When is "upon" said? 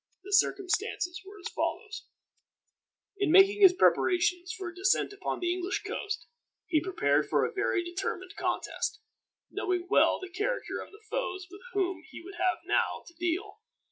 5.13-5.39